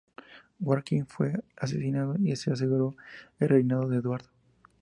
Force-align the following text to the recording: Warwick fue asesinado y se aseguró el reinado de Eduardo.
Warwick 0.59 1.05
fue 1.05 1.43
asesinado 1.55 2.15
y 2.17 2.35
se 2.35 2.51
aseguró 2.51 2.95
el 3.37 3.49
reinado 3.49 3.87
de 3.87 3.97
Eduardo. 3.97 4.29